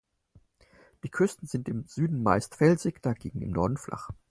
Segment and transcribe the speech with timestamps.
[1.03, 4.09] Die Küsten sind im Süden zumeist felsig, dagegen im Norden flach.